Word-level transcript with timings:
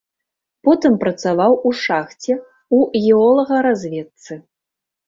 Потым 0.67 0.95
працаваў 1.03 1.59
у 1.73 1.75
шахце, 1.83 2.33
у 2.79 2.83
геолагаразведцы. 3.05 4.33